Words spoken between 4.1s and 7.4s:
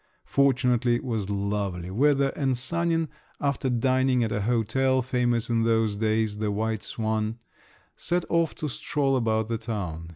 at a hotel, famous in those days, the White Swan,